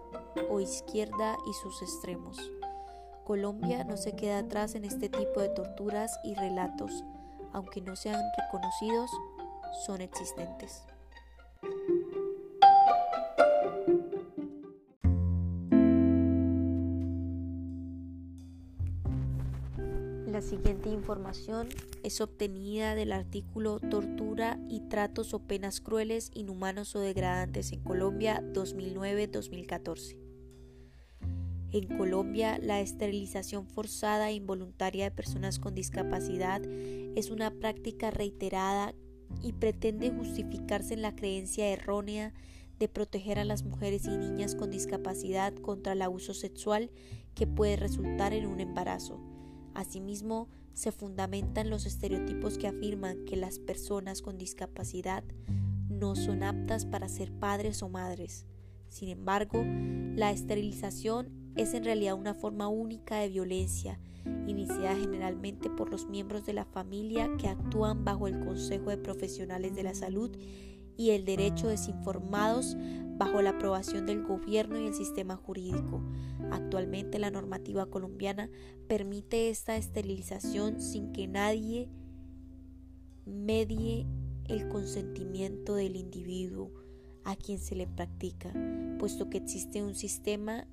o 0.50 0.60
izquierda 0.60 1.36
y 1.48 1.52
sus 1.54 1.82
extremos. 1.82 2.38
Colombia 3.24 3.84
no 3.84 3.96
se 3.96 4.14
queda 4.14 4.38
atrás 4.38 4.74
en 4.74 4.84
este 4.84 5.08
tipo 5.08 5.40
de 5.40 5.48
torturas 5.48 6.18
y 6.22 6.34
relatos, 6.34 7.04
aunque 7.52 7.80
no 7.80 7.96
sean 7.96 8.22
reconocidos, 8.38 9.10
son 9.84 10.00
existentes. 10.00 10.84
Siguiente 20.46 20.90
información 20.90 21.68
es 22.04 22.20
obtenida 22.20 22.94
del 22.94 23.12
artículo 23.12 23.80
Tortura 23.80 24.60
y 24.68 24.80
tratos 24.88 25.34
o 25.34 25.40
penas 25.40 25.80
crueles, 25.80 26.30
inhumanos 26.34 26.94
o 26.94 27.00
degradantes 27.00 27.72
en 27.72 27.80
Colombia 27.80 28.42
2009-2014. 28.52 30.16
En 31.72 31.98
Colombia, 31.98 32.58
la 32.62 32.80
esterilización 32.80 33.66
forzada 33.66 34.30
e 34.30 34.34
involuntaria 34.34 35.04
de 35.04 35.10
personas 35.10 35.58
con 35.58 35.74
discapacidad 35.74 36.62
es 36.64 37.30
una 37.30 37.50
práctica 37.50 38.12
reiterada 38.12 38.94
y 39.42 39.52
pretende 39.52 40.10
justificarse 40.10 40.94
en 40.94 41.02
la 41.02 41.16
creencia 41.16 41.66
errónea 41.68 42.32
de 42.78 42.88
proteger 42.88 43.40
a 43.40 43.44
las 43.44 43.64
mujeres 43.64 44.04
y 44.04 44.16
niñas 44.16 44.54
con 44.54 44.70
discapacidad 44.70 45.52
contra 45.54 45.94
el 45.94 46.02
abuso 46.02 46.34
sexual 46.34 46.90
que 47.34 47.48
puede 47.48 47.74
resultar 47.74 48.32
en 48.32 48.46
un 48.46 48.60
embarazo. 48.60 49.35
Asimismo, 49.76 50.48
se 50.72 50.90
fundamentan 50.90 51.68
los 51.68 51.84
estereotipos 51.84 52.56
que 52.56 52.66
afirman 52.66 53.26
que 53.26 53.36
las 53.36 53.58
personas 53.58 54.22
con 54.22 54.38
discapacidad 54.38 55.22
no 55.90 56.16
son 56.16 56.42
aptas 56.42 56.86
para 56.86 57.08
ser 57.08 57.30
padres 57.30 57.82
o 57.82 57.90
madres. 57.90 58.46
Sin 58.88 59.10
embargo, 59.10 59.62
la 60.14 60.30
esterilización 60.30 61.52
es 61.56 61.74
en 61.74 61.84
realidad 61.84 62.14
una 62.14 62.32
forma 62.32 62.68
única 62.68 63.18
de 63.18 63.28
violencia, 63.28 64.00
iniciada 64.46 64.96
generalmente 64.96 65.68
por 65.68 65.90
los 65.90 66.06
miembros 66.08 66.46
de 66.46 66.54
la 66.54 66.64
familia 66.64 67.30
que 67.38 67.48
actúan 67.48 68.02
bajo 68.02 68.28
el 68.28 68.40
consejo 68.40 68.88
de 68.88 68.96
profesionales 68.96 69.74
de 69.74 69.82
la 69.82 69.94
salud 69.94 70.34
y 70.96 71.10
el 71.10 71.24
derecho 71.24 71.68
desinformados 71.68 72.76
bajo 73.18 73.40
la 73.42 73.50
aprobación 73.50 74.06
del 74.06 74.22
gobierno 74.22 74.78
y 74.78 74.86
el 74.86 74.94
sistema 74.94 75.36
jurídico. 75.36 76.02
Actualmente 76.50 77.18
la 77.18 77.30
normativa 77.30 77.86
colombiana 77.86 78.50
permite 78.88 79.50
esta 79.50 79.76
esterilización 79.76 80.80
sin 80.80 81.12
que 81.12 81.26
nadie 81.26 81.88
medie 83.24 84.06
el 84.44 84.68
consentimiento 84.68 85.74
del 85.74 85.96
individuo 85.96 86.70
a 87.24 87.34
quien 87.34 87.58
se 87.58 87.74
le 87.74 87.86
practica, 87.86 88.52
puesto 88.98 89.28
que 89.28 89.38
existe 89.38 89.82
un 89.82 89.94
sistema 89.94 90.66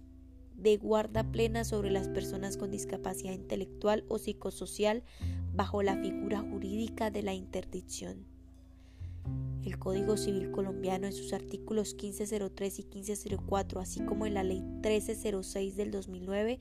de 0.55 0.77
guarda 0.77 1.31
plena 1.31 1.63
sobre 1.63 1.89
las 1.89 2.07
personas 2.09 2.57
con 2.57 2.69
discapacidad 2.69 3.33
intelectual 3.33 4.05
o 4.07 4.19
psicosocial 4.19 5.03
bajo 5.53 5.81
la 5.81 5.97
figura 5.97 6.41
jurídica 6.41 7.09
de 7.09 7.23
la 7.23 7.33
interdicción. 7.33 8.32
El 9.65 9.79
Código 9.79 10.17
Civil 10.17 10.51
colombiano 10.51 11.07
en 11.07 11.13
sus 11.13 11.31
artículos 11.31 11.93
1503 11.93 12.79
y 12.79 12.83
1504, 12.83 13.79
así 13.79 14.03
como 14.03 14.25
en 14.25 14.33
la 14.33 14.43
Ley 14.43 14.61
1306 14.61 15.77
del 15.77 15.91
2009, 15.91 16.59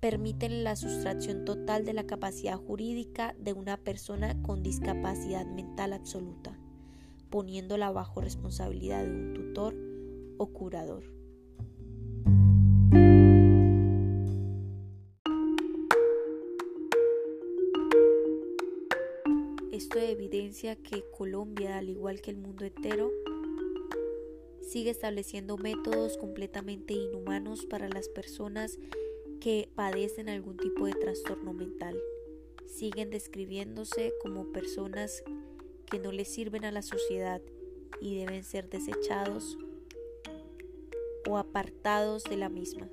permiten 0.00 0.64
la 0.64 0.74
sustracción 0.74 1.44
total 1.44 1.84
de 1.84 1.92
la 1.92 2.04
capacidad 2.04 2.56
jurídica 2.56 3.36
de 3.38 3.52
una 3.52 3.76
persona 3.76 4.42
con 4.42 4.64
discapacidad 4.64 5.46
mental 5.46 5.92
absoluta, 5.92 6.58
poniéndola 7.30 7.92
bajo 7.92 8.20
responsabilidad 8.20 9.04
de 9.04 9.10
un 9.10 9.34
tutor 9.34 9.76
o 10.38 10.48
curador. 10.48 11.21
Esto 19.82 19.98
evidencia 19.98 20.76
que 20.76 21.02
Colombia, 21.10 21.76
al 21.78 21.88
igual 21.88 22.20
que 22.20 22.30
el 22.30 22.36
mundo 22.36 22.64
entero, 22.64 23.10
sigue 24.60 24.90
estableciendo 24.90 25.58
métodos 25.58 26.16
completamente 26.18 26.94
inhumanos 26.94 27.66
para 27.66 27.88
las 27.88 28.08
personas 28.08 28.78
que 29.40 29.68
padecen 29.74 30.28
algún 30.28 30.56
tipo 30.56 30.86
de 30.86 30.92
trastorno 30.92 31.52
mental. 31.52 32.00
Siguen 32.64 33.10
describiéndose 33.10 34.14
como 34.22 34.52
personas 34.52 35.24
que 35.90 35.98
no 35.98 36.12
le 36.12 36.26
sirven 36.26 36.64
a 36.64 36.70
la 36.70 36.82
sociedad 36.82 37.42
y 38.00 38.16
deben 38.16 38.44
ser 38.44 38.70
desechados 38.70 39.58
o 41.28 41.38
apartados 41.38 42.22
de 42.22 42.36
la 42.36 42.48
misma. 42.48 42.88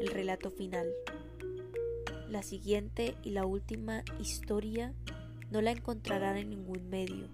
El 0.00 0.08
relato 0.08 0.50
final. 0.50 0.90
La 2.34 2.42
siguiente 2.42 3.14
y 3.22 3.30
la 3.30 3.46
última 3.46 4.02
historia 4.18 4.92
no 5.52 5.62
la 5.62 5.70
encontrarán 5.70 6.36
en 6.36 6.50
ningún 6.50 6.90
medio, 6.90 7.28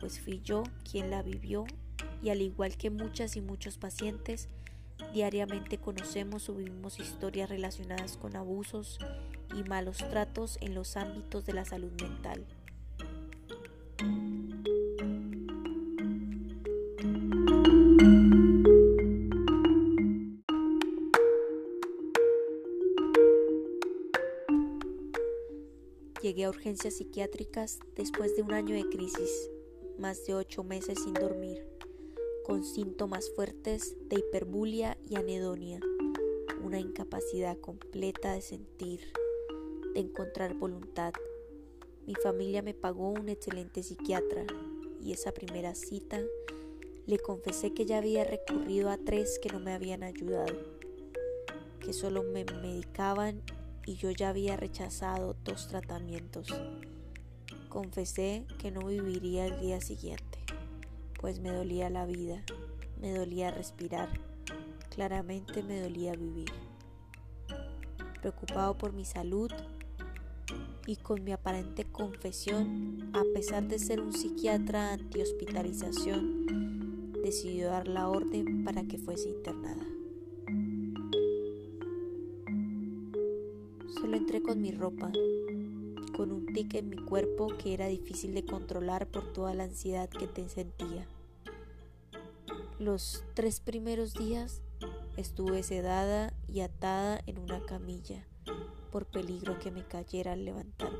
pues 0.00 0.18
fui 0.18 0.40
yo 0.42 0.64
quien 0.82 1.10
la 1.10 1.22
vivió 1.22 1.64
y 2.24 2.30
al 2.30 2.42
igual 2.42 2.76
que 2.76 2.90
muchas 2.90 3.36
y 3.36 3.40
muchos 3.40 3.78
pacientes, 3.78 4.48
diariamente 5.12 5.78
conocemos 5.78 6.48
o 6.48 6.54
vivimos 6.54 6.98
historias 6.98 7.48
relacionadas 7.48 8.16
con 8.16 8.34
abusos 8.34 8.98
y 9.56 9.62
malos 9.62 9.98
tratos 9.98 10.58
en 10.60 10.74
los 10.74 10.96
ámbitos 10.96 11.46
de 11.46 11.52
la 11.52 11.64
salud 11.64 11.92
mental. 12.02 12.44
Llegué 26.36 26.44
a 26.44 26.50
urgencias 26.50 26.92
psiquiátricas 26.92 27.78
después 27.94 28.36
de 28.36 28.42
un 28.42 28.52
año 28.52 28.74
de 28.74 28.86
crisis, 28.90 29.50
más 29.98 30.22
de 30.26 30.34
ocho 30.34 30.64
meses 30.64 30.98
sin 31.02 31.14
dormir, 31.14 31.66
con 32.44 32.62
síntomas 32.62 33.30
fuertes 33.34 33.96
de 34.10 34.16
hiperbulia 34.16 34.98
y 35.08 35.16
anedonia, 35.16 35.80
una 36.62 36.78
incapacidad 36.78 37.56
completa 37.58 38.34
de 38.34 38.42
sentir, 38.42 39.00
de 39.94 40.00
encontrar 40.00 40.52
voluntad. 40.52 41.14
Mi 42.06 42.14
familia 42.16 42.60
me 42.60 42.74
pagó 42.74 43.08
un 43.08 43.30
excelente 43.30 43.82
psiquiatra 43.82 44.44
y 45.00 45.12
esa 45.12 45.32
primera 45.32 45.74
cita 45.74 46.22
le 47.06 47.18
confesé 47.18 47.72
que 47.72 47.86
ya 47.86 47.96
había 47.96 48.24
recurrido 48.24 48.90
a 48.90 48.98
tres 48.98 49.38
que 49.38 49.48
no 49.48 49.58
me 49.58 49.72
habían 49.72 50.02
ayudado, 50.02 50.54
que 51.80 51.94
solo 51.94 52.24
me 52.24 52.44
medicaban 52.44 53.40
y 53.86 53.94
yo 53.94 54.10
ya 54.10 54.28
había 54.30 54.56
rechazado 54.56 55.36
dos 55.44 55.68
tratamientos. 55.68 56.48
Confesé 57.68 58.44
que 58.58 58.72
no 58.72 58.84
viviría 58.86 59.46
el 59.46 59.60
día 59.60 59.80
siguiente, 59.80 60.40
pues 61.20 61.38
me 61.40 61.52
dolía 61.52 61.88
la 61.88 62.04
vida, 62.04 62.42
me 63.00 63.16
dolía 63.16 63.52
respirar, 63.52 64.08
claramente 64.90 65.62
me 65.62 65.80
dolía 65.80 66.14
vivir. 66.14 66.50
Preocupado 68.20 68.76
por 68.76 68.92
mi 68.92 69.04
salud 69.04 69.52
y 70.86 70.96
con 70.96 71.22
mi 71.22 71.30
aparente 71.32 71.84
confesión, 71.84 73.10
a 73.12 73.22
pesar 73.34 73.68
de 73.68 73.78
ser 73.78 74.00
un 74.00 74.12
psiquiatra 74.12 74.94
anti-hospitalización, 74.94 77.12
decidió 77.22 77.68
dar 77.68 77.86
la 77.86 78.08
orden 78.08 78.64
para 78.64 78.82
que 78.84 78.98
fuese 78.98 79.28
internada. 79.28 79.95
Solo 84.26 84.38
entré 84.38 84.42
con 84.42 84.60
mi 84.60 84.72
ropa, 84.72 85.12
con 86.16 86.32
un 86.32 86.46
tic 86.46 86.74
en 86.74 86.88
mi 86.88 86.96
cuerpo 86.96 87.46
que 87.46 87.74
era 87.74 87.86
difícil 87.86 88.34
de 88.34 88.44
controlar 88.44 89.06
por 89.06 89.32
toda 89.32 89.54
la 89.54 89.64
ansiedad 89.64 90.08
que 90.08 90.26
te 90.26 90.48
sentía. 90.48 91.06
Los 92.80 93.24
tres 93.34 93.60
primeros 93.60 94.14
días 94.14 94.62
estuve 95.16 95.62
sedada 95.62 96.32
y 96.48 96.60
atada 96.60 97.20
en 97.26 97.38
una 97.38 97.64
camilla 97.66 98.26
por 98.90 99.06
peligro 99.06 99.60
que 99.60 99.70
me 99.70 99.86
cayera 99.86 100.32
al 100.32 100.44
levantarme. 100.44 100.98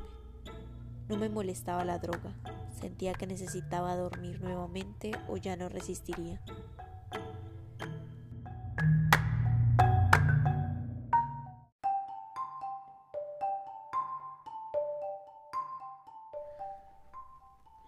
No 1.09 1.17
me 1.17 1.29
molestaba 1.29 1.85
la 1.85 1.99
droga, 1.99 2.33
sentía 2.81 3.13
que 3.13 3.27
necesitaba 3.27 3.97
dormir 3.97 4.41
nuevamente 4.41 5.11
o 5.27 5.37
ya 5.37 5.57
no 5.57 5.69
resistiría. 5.69 6.41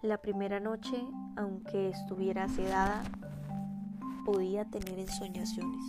La 0.09 0.17
primera 0.17 0.59
noche, 0.59 1.05
aunque 1.37 1.89
estuviera 1.89 2.49
sedada, 2.49 3.03
podía 4.25 4.65
tener 4.65 4.97
ensoñaciones 4.97 5.85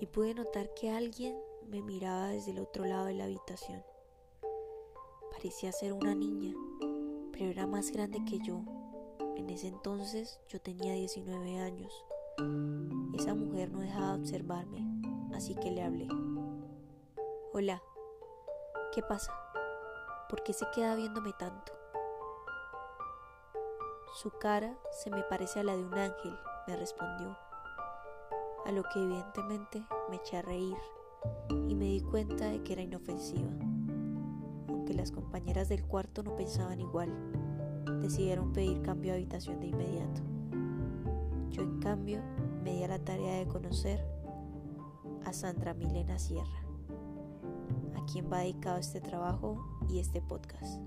y 0.00 0.06
pude 0.06 0.32
notar 0.32 0.72
que 0.72 0.90
alguien 0.90 1.36
me 1.68 1.82
miraba 1.82 2.28
desde 2.28 2.52
el 2.52 2.60
otro 2.60 2.86
lado 2.86 3.04
de 3.04 3.12
la 3.12 3.24
habitación. 3.24 3.82
Parecía 5.30 5.70
ser 5.70 5.92
una 5.92 6.14
niña, 6.14 6.54
pero 7.30 7.50
era 7.50 7.66
más 7.66 7.90
grande 7.90 8.24
que 8.24 8.38
yo. 8.38 8.62
En 9.36 9.50
ese 9.50 9.68
entonces 9.68 10.40
yo 10.48 10.58
tenía 10.62 10.94
19 10.94 11.58
años. 11.58 11.92
Esa 13.12 13.34
mujer 13.34 13.70
no 13.70 13.80
dejaba 13.80 14.14
de 14.14 14.20
observarme, 14.20 14.82
así 15.34 15.54
que 15.56 15.70
le 15.70 15.82
hablé. 15.82 16.08
Hola, 17.52 17.82
¿qué 18.94 19.02
pasa? 19.02 19.30
¿Por 20.30 20.42
qué 20.42 20.54
se 20.54 20.64
queda 20.74 20.94
viéndome 20.94 21.34
tanto? 21.34 21.83
Su 24.14 24.30
cara 24.30 24.78
se 24.92 25.10
me 25.10 25.24
parece 25.24 25.58
a 25.58 25.64
la 25.64 25.74
de 25.74 25.84
un 25.84 25.92
ángel, 25.92 26.38
me 26.68 26.76
respondió, 26.76 27.36
a 28.64 28.70
lo 28.70 28.84
que 28.84 29.02
evidentemente 29.02 29.84
me 30.08 30.16
eché 30.16 30.36
a 30.36 30.42
reír 30.42 30.76
y 31.68 31.74
me 31.74 31.86
di 31.86 32.00
cuenta 32.00 32.48
de 32.48 32.62
que 32.62 32.74
era 32.74 32.82
inofensiva. 32.82 33.50
Aunque 34.68 34.94
las 34.94 35.10
compañeras 35.10 35.68
del 35.68 35.84
cuarto 35.84 36.22
no 36.22 36.36
pensaban 36.36 36.78
igual, 36.78 37.12
decidieron 38.02 38.52
pedir 38.52 38.82
cambio 38.82 39.10
de 39.10 39.18
habitación 39.18 39.58
de 39.58 39.66
inmediato. 39.66 40.22
Yo 41.50 41.62
en 41.62 41.80
cambio 41.80 42.22
me 42.62 42.74
di 42.74 42.84
a 42.84 42.88
la 42.88 43.00
tarea 43.00 43.38
de 43.38 43.48
conocer 43.48 44.06
a 45.24 45.32
Sandra 45.32 45.74
Milena 45.74 46.20
Sierra, 46.20 46.62
a 47.96 48.04
quien 48.06 48.32
va 48.32 48.38
dedicado 48.38 48.78
este 48.78 49.00
trabajo 49.00 49.58
y 49.88 49.98
este 49.98 50.22
podcast. 50.22 50.80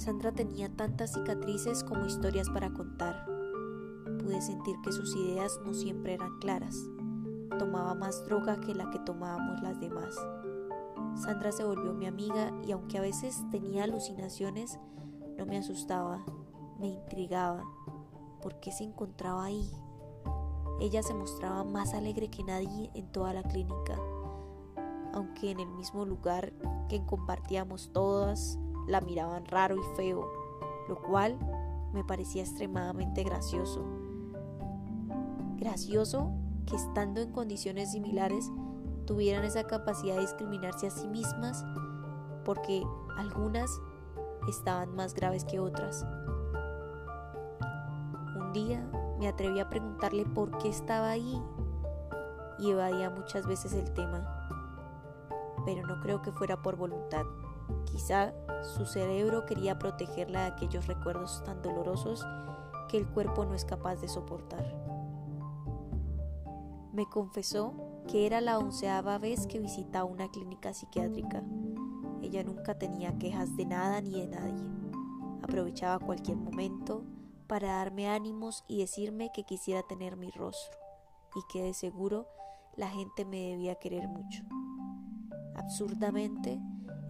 Sandra 0.00 0.32
tenía 0.32 0.74
tantas 0.74 1.12
cicatrices 1.12 1.84
como 1.84 2.06
historias 2.06 2.48
para 2.48 2.72
contar. 2.72 3.26
Pude 4.18 4.40
sentir 4.40 4.74
que 4.82 4.92
sus 4.92 5.14
ideas 5.14 5.60
no 5.62 5.74
siempre 5.74 6.14
eran 6.14 6.38
claras. 6.38 6.74
Tomaba 7.58 7.94
más 7.94 8.24
droga 8.24 8.58
que 8.60 8.74
la 8.74 8.90
que 8.90 8.98
tomábamos 9.00 9.60
las 9.60 9.78
demás. 9.78 10.16
Sandra 11.16 11.52
se 11.52 11.64
volvió 11.64 11.92
mi 11.92 12.06
amiga 12.06 12.50
y 12.66 12.72
aunque 12.72 12.96
a 12.96 13.02
veces 13.02 13.44
tenía 13.50 13.84
alucinaciones, 13.84 14.80
no 15.36 15.44
me 15.44 15.58
asustaba, 15.58 16.24
me 16.78 16.86
intrigaba. 16.86 17.62
¿Por 18.40 18.58
qué 18.58 18.72
se 18.72 18.84
encontraba 18.84 19.44
ahí? 19.44 19.70
Ella 20.80 21.02
se 21.02 21.12
mostraba 21.12 21.62
más 21.62 21.92
alegre 21.92 22.30
que 22.30 22.42
nadie 22.42 22.90
en 22.94 23.12
toda 23.12 23.34
la 23.34 23.42
clínica, 23.42 24.00
aunque 25.12 25.50
en 25.50 25.60
el 25.60 25.68
mismo 25.68 26.06
lugar 26.06 26.54
que 26.88 27.04
compartíamos 27.04 27.90
todas, 27.92 28.58
la 28.86 29.00
miraban 29.00 29.46
raro 29.46 29.76
y 29.76 29.96
feo, 29.96 30.30
lo 30.88 31.00
cual 31.00 31.38
me 31.92 32.04
parecía 32.04 32.42
extremadamente 32.42 33.22
gracioso. 33.22 33.84
Gracioso 35.56 36.32
que 36.66 36.76
estando 36.76 37.20
en 37.20 37.32
condiciones 37.32 37.92
similares 37.92 38.50
tuvieran 39.06 39.44
esa 39.44 39.64
capacidad 39.64 40.14
de 40.14 40.22
discriminarse 40.22 40.86
a 40.86 40.90
sí 40.90 41.08
mismas 41.08 41.64
porque 42.44 42.82
algunas 43.16 43.70
estaban 44.48 44.94
más 44.94 45.14
graves 45.14 45.44
que 45.44 45.60
otras. 45.60 46.06
Un 48.36 48.52
día 48.52 48.88
me 49.18 49.28
atreví 49.28 49.60
a 49.60 49.68
preguntarle 49.68 50.24
por 50.24 50.56
qué 50.58 50.68
estaba 50.68 51.10
ahí 51.10 51.42
y 52.58 52.70
evadía 52.70 53.10
muchas 53.10 53.46
veces 53.46 53.72
el 53.72 53.92
tema, 53.92 54.48
pero 55.64 55.86
no 55.86 56.00
creo 56.00 56.22
que 56.22 56.32
fuera 56.32 56.60
por 56.62 56.76
voluntad. 56.76 57.24
Quizá 57.86 58.32
su 58.62 58.86
cerebro 58.86 59.46
quería 59.46 59.78
protegerla 59.78 60.42
de 60.42 60.46
aquellos 60.52 60.86
recuerdos 60.86 61.42
tan 61.44 61.62
dolorosos 61.62 62.26
que 62.88 62.98
el 62.98 63.06
cuerpo 63.06 63.44
no 63.44 63.54
es 63.54 63.64
capaz 63.64 63.96
de 63.96 64.08
soportar. 64.08 64.64
Me 66.92 67.06
confesó 67.06 67.74
que 68.08 68.26
era 68.26 68.40
la 68.40 68.58
onceava 68.58 69.18
vez 69.18 69.46
que 69.46 69.60
visitaba 69.60 70.04
una 70.04 70.28
clínica 70.30 70.74
psiquiátrica. 70.74 71.42
Ella 72.22 72.42
nunca 72.42 72.78
tenía 72.78 73.16
quejas 73.18 73.56
de 73.56 73.66
nada 73.66 74.00
ni 74.00 74.20
de 74.20 74.26
nadie. 74.26 74.64
Aprovechaba 75.42 76.04
cualquier 76.04 76.36
momento 76.36 77.04
para 77.46 77.76
darme 77.76 78.08
ánimos 78.08 78.64
y 78.68 78.78
decirme 78.78 79.30
que 79.32 79.44
quisiera 79.44 79.82
tener 79.82 80.16
mi 80.16 80.30
rostro 80.30 80.78
y 81.34 81.40
que 81.52 81.62
de 81.62 81.74
seguro 81.74 82.26
la 82.76 82.88
gente 82.88 83.24
me 83.24 83.50
debía 83.50 83.76
querer 83.76 84.08
mucho. 84.08 84.42
Absurdamente, 85.54 86.60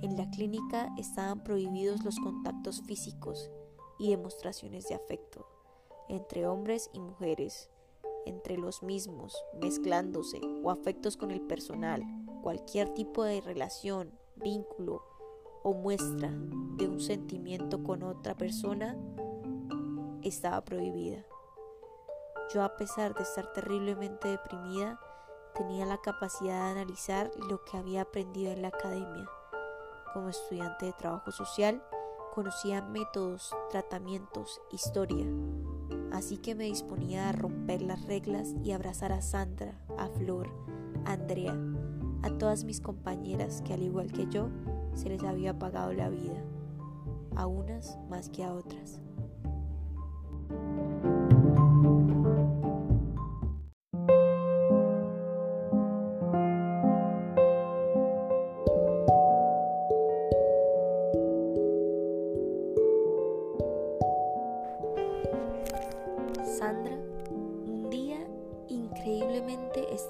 en 0.02 0.16
la 0.16 0.30
clínica 0.30 0.92
estaban 0.98 1.42
prohibidos 1.42 2.04
los 2.04 2.18
contactos 2.18 2.82
físicos 2.82 3.50
y 3.98 4.10
demostraciones 4.10 4.88
de 4.88 4.94
afecto 4.94 5.46
entre 6.10 6.46
hombres 6.46 6.90
y 6.92 7.00
mujeres, 7.00 7.70
entre 8.26 8.58
los 8.58 8.82
mismos, 8.82 9.44
mezclándose 9.60 10.40
o 10.62 10.70
afectos 10.70 11.16
con 11.16 11.30
el 11.30 11.40
personal, 11.40 12.02
cualquier 12.42 12.88
tipo 12.94 13.22
de 13.22 13.40
relación, 13.40 14.10
vínculo 14.36 15.04
o 15.62 15.72
muestra 15.72 16.32
de 16.76 16.88
un 16.88 17.00
sentimiento 17.00 17.84
con 17.84 18.02
otra 18.02 18.36
persona 18.36 18.98
estaba 20.22 20.64
prohibida. 20.64 21.24
Yo 22.52 22.64
a 22.64 22.76
pesar 22.76 23.14
de 23.14 23.22
estar 23.22 23.52
terriblemente 23.52 24.28
deprimida, 24.28 24.98
tenía 25.54 25.86
la 25.86 25.98
capacidad 25.98 26.64
de 26.64 26.80
analizar 26.80 27.30
lo 27.36 27.62
que 27.64 27.76
había 27.76 28.02
aprendido 28.02 28.50
en 28.50 28.62
la 28.62 28.68
academia. 28.68 29.28
Como 30.12 30.28
estudiante 30.28 30.86
de 30.86 30.92
trabajo 30.92 31.30
social, 31.30 31.82
conocía 32.34 32.82
métodos, 32.82 33.54
tratamientos, 33.70 34.60
historia, 34.72 35.26
así 36.12 36.36
que 36.38 36.54
me 36.54 36.64
disponía 36.64 37.28
a 37.28 37.32
romper 37.32 37.82
las 37.82 38.04
reglas 38.06 38.54
y 38.64 38.72
abrazar 38.72 39.12
a 39.12 39.22
Sandra, 39.22 39.80
a 39.98 40.08
Flor, 40.08 40.48
a 41.04 41.12
Andrea, 41.12 41.56
a 42.22 42.30
todas 42.38 42.64
mis 42.64 42.80
compañeras 42.80 43.62
que 43.62 43.74
al 43.74 43.82
igual 43.82 44.12
que 44.12 44.26
yo 44.26 44.48
se 44.94 45.08
les 45.08 45.22
había 45.22 45.58
pagado 45.58 45.92
la 45.92 46.08
vida, 46.08 46.42
a 47.36 47.46
unas 47.46 47.98
más 48.08 48.28
que 48.28 48.44
a 48.44 48.52
otras. 48.52 49.00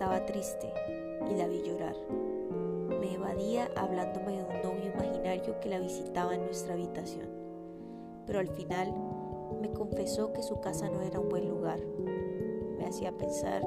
Estaba 0.01 0.25
triste 0.25 0.73
y 1.31 1.35
la 1.35 1.47
vi 1.47 1.61
llorar. 1.61 1.95
Me 3.03 3.17
evadía 3.17 3.69
hablándome 3.77 4.39
de 4.39 4.45
un 4.45 4.63
novio 4.63 4.93
imaginario 4.95 5.61
que 5.61 5.69
la 5.69 5.79
visitaba 5.79 6.35
en 6.35 6.41
nuestra 6.47 6.73
habitación, 6.73 7.29
pero 8.25 8.39
al 8.39 8.49
final 8.49 8.95
me 9.61 9.71
confesó 9.71 10.33
que 10.33 10.43
su 10.43 10.59
casa 10.63 10.89
no 10.89 11.03
era 11.03 11.21
un 11.21 11.29
buen 11.29 11.47
lugar. 11.47 11.81
Me 12.79 12.87
hacía 12.87 13.13
pensar 13.13 13.61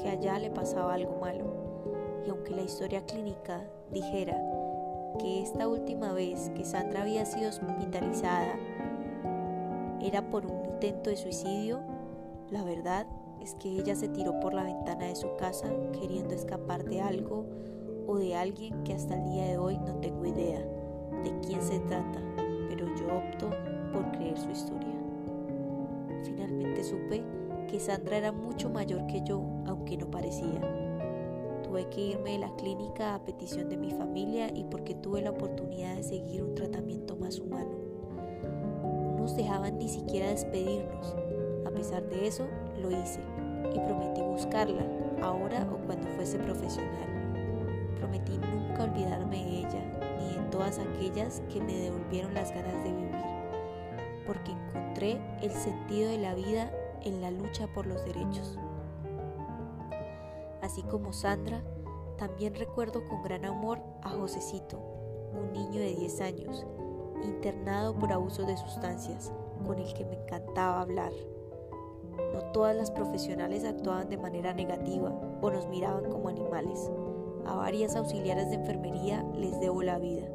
que 0.00 0.08
allá 0.08 0.38
le 0.38 0.48
pasaba 0.48 0.94
algo 0.94 1.20
malo, 1.20 1.44
y 2.26 2.30
aunque 2.30 2.56
la 2.56 2.62
historia 2.62 3.04
clínica 3.04 3.68
dijera 3.92 4.42
que 5.18 5.42
esta 5.42 5.68
última 5.68 6.14
vez 6.14 6.50
que 6.56 6.64
Sandra 6.64 7.02
había 7.02 7.26
sido 7.26 7.50
hospitalizada 7.50 8.58
era 10.00 10.30
por 10.30 10.46
un 10.46 10.64
intento 10.72 11.10
de 11.10 11.18
suicidio, 11.18 11.82
la 12.48 12.64
verdad 12.64 13.06
es 13.40 13.54
que 13.54 13.68
ella 13.68 13.94
se 13.94 14.08
tiró 14.08 14.38
por 14.40 14.54
la 14.54 14.64
ventana 14.64 15.06
de 15.06 15.16
su 15.16 15.34
casa 15.36 15.68
queriendo 15.98 16.34
escapar 16.34 16.84
de 16.84 17.00
algo 17.00 17.44
o 18.06 18.16
de 18.16 18.36
alguien 18.36 18.82
que 18.84 18.92
hasta 18.92 19.14
el 19.16 19.24
día 19.30 19.44
de 19.44 19.58
hoy 19.58 19.78
no 19.78 19.94
tengo 19.96 20.26
idea 20.26 20.60
de 21.22 21.40
quién 21.46 21.62
se 21.62 21.78
trata, 21.80 22.20
pero 22.68 22.86
yo 22.96 23.06
opto 23.06 23.50
por 23.92 24.10
creer 24.12 24.38
su 24.38 24.50
historia. 24.50 24.94
Finalmente 26.24 26.84
supe 26.84 27.24
que 27.68 27.80
Sandra 27.80 28.18
era 28.18 28.32
mucho 28.32 28.70
mayor 28.70 29.06
que 29.06 29.22
yo, 29.22 29.42
aunque 29.66 29.96
no 29.96 30.10
parecía. 30.10 30.60
Tuve 31.62 31.88
que 31.88 32.00
irme 32.00 32.32
de 32.32 32.38
la 32.38 32.54
clínica 32.56 33.14
a 33.14 33.24
petición 33.24 33.68
de 33.68 33.76
mi 33.76 33.90
familia 33.90 34.48
y 34.54 34.64
porque 34.64 34.94
tuve 34.94 35.20
la 35.20 35.30
oportunidad 35.30 35.96
de 35.96 36.02
seguir 36.02 36.42
un 36.42 36.54
tratamiento 36.54 37.16
más 37.16 37.40
humano. 37.40 37.70
No 38.82 39.16
nos 39.18 39.36
dejaban 39.36 39.78
ni 39.78 39.88
siquiera 39.88 40.30
despedirnos 40.30 41.16
pesar 41.76 42.02
de 42.08 42.26
eso, 42.26 42.46
lo 42.80 42.90
hice 42.90 43.20
y 43.72 43.78
prometí 43.78 44.22
buscarla, 44.22 44.86
ahora 45.22 45.68
o 45.70 45.76
cuando 45.86 46.08
fuese 46.08 46.38
profesional. 46.38 47.06
Prometí 47.98 48.38
nunca 48.38 48.84
olvidarme 48.84 49.44
de 49.44 49.58
ella, 49.58 49.82
ni 50.18 50.36
de 50.36 50.50
todas 50.50 50.78
aquellas 50.78 51.42
que 51.52 51.60
me 51.60 51.74
devolvieron 51.74 52.32
las 52.34 52.50
ganas 52.50 52.82
de 52.82 52.92
vivir, 52.92 53.24
porque 54.26 54.52
encontré 54.52 55.20
el 55.42 55.52
sentido 55.52 56.10
de 56.10 56.18
la 56.18 56.34
vida 56.34 56.72
en 57.02 57.20
la 57.20 57.30
lucha 57.30 57.66
por 57.68 57.86
los 57.86 58.04
derechos. 58.04 58.58
Así 60.62 60.82
como 60.82 61.12
Sandra, 61.12 61.62
también 62.16 62.54
recuerdo 62.54 63.06
con 63.06 63.22
gran 63.22 63.44
amor 63.44 63.80
a 64.02 64.08
Josecito, 64.08 64.78
un 65.32 65.52
niño 65.52 65.78
de 65.80 65.94
10 65.94 66.20
años, 66.22 66.66
internado 67.22 67.94
por 67.94 68.12
abuso 68.12 68.44
de 68.44 68.56
sustancias, 68.56 69.32
con 69.66 69.78
el 69.78 69.92
que 69.92 70.04
me 70.06 70.14
encantaba 70.14 70.80
hablar. 70.80 71.12
No 72.36 72.42
todas 72.52 72.76
las 72.76 72.90
profesionales 72.90 73.64
actuaban 73.64 74.10
de 74.10 74.18
manera 74.18 74.52
negativa 74.52 75.10
o 75.40 75.50
nos 75.50 75.66
miraban 75.68 76.04
como 76.10 76.28
animales. 76.28 76.90
A 77.46 77.54
varias 77.54 77.96
auxiliares 77.96 78.50
de 78.50 78.56
enfermería 78.56 79.24
les 79.34 79.58
debo 79.58 79.82
la 79.82 79.98
vida. 79.98 80.26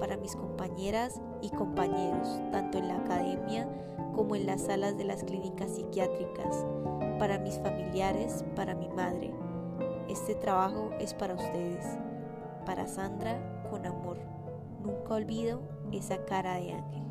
Para 0.00 0.16
mis 0.16 0.34
compañeras 0.34 1.20
y 1.42 1.50
compañeros, 1.50 2.40
tanto 2.50 2.78
en 2.78 2.88
la 2.88 2.96
academia 2.96 3.68
como 4.16 4.34
en 4.34 4.46
las 4.46 4.62
salas 4.62 4.98
de 4.98 5.04
las 5.04 5.22
clínicas 5.22 5.76
psiquiátricas, 5.76 6.66
para 7.20 7.38
mis 7.38 7.56
familiares, 7.60 8.44
para 8.56 8.74
mi 8.74 8.88
madre. 8.88 9.32
Este 10.08 10.34
trabajo 10.34 10.90
es 10.98 11.14
para 11.14 11.34
ustedes. 11.34 11.86
Para 12.64 12.88
Sandra, 12.88 13.62
con 13.70 13.86
amor. 13.86 14.18
Nunca 14.82 15.14
olvido 15.14 15.60
esa 15.92 16.24
cara 16.24 16.56
de 16.56 16.72
ángel. 16.72 17.05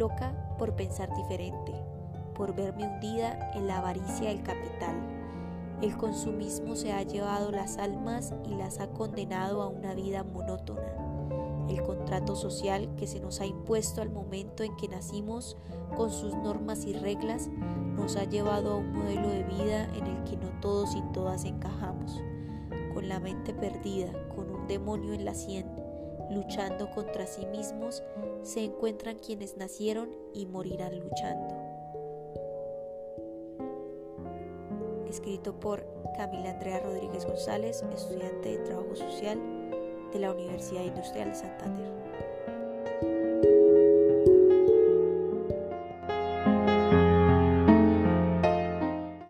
Loca 0.00 0.32
por 0.58 0.74
pensar 0.74 1.14
diferente, 1.14 1.72
por 2.34 2.54
verme 2.54 2.86
hundida 2.86 3.52
en 3.54 3.66
la 3.66 3.78
avaricia 3.78 4.30
del 4.30 4.42
capital. 4.42 4.96
El 5.82 5.96
consumismo 5.96 6.74
se 6.74 6.92
ha 6.92 7.02
llevado 7.02 7.52
las 7.52 7.76
almas 7.76 8.34
y 8.44 8.54
las 8.54 8.80
ha 8.80 8.88
condenado 8.88 9.62
a 9.62 9.68
una 9.68 9.94
vida 9.94 10.24
monótona. 10.24 10.88
El 11.68 11.82
contrato 11.82 12.34
social 12.34 12.88
que 12.96 13.06
se 13.06 13.20
nos 13.20 13.40
ha 13.40 13.46
impuesto 13.46 14.00
al 14.00 14.10
momento 14.10 14.62
en 14.62 14.74
que 14.76 14.88
nacimos 14.88 15.56
con 15.96 16.10
sus 16.10 16.34
normas 16.34 16.86
y 16.86 16.94
reglas 16.94 17.48
nos 17.94 18.16
ha 18.16 18.24
llevado 18.24 18.72
a 18.72 18.76
un 18.76 18.92
modelo 18.92 19.28
de 19.28 19.44
vida 19.44 19.84
en 19.94 20.06
el 20.06 20.24
que 20.24 20.36
no 20.38 20.48
todos 20.60 20.96
y 20.96 21.02
todas 21.12 21.44
encajamos, 21.44 22.20
con 22.94 23.06
la 23.08 23.20
mente 23.20 23.52
perdida, 23.52 24.12
con 24.34 24.50
un 24.50 24.66
demonio 24.66 25.12
en 25.12 25.26
la 25.26 25.34
sien, 25.34 25.79
luchando 26.30 26.90
contra 26.90 27.26
sí 27.26 27.46
mismos 27.46 28.02
se 28.42 28.64
encuentran 28.64 29.18
quienes 29.18 29.56
nacieron 29.56 30.10
y 30.32 30.46
morirán 30.46 30.98
luchando. 30.98 31.54
Escrito 35.08 35.58
por 35.58 35.84
Camila 36.16 36.50
Andrea 36.50 36.80
Rodríguez 36.80 37.26
González, 37.26 37.82
estudiante 37.92 38.50
de 38.50 38.58
Trabajo 38.58 38.94
Social 38.94 39.38
de 40.12 40.18
la 40.18 40.32
Universidad 40.32 40.84
Industrial 40.84 41.30
de 41.30 41.34
Santander. 41.34 42.09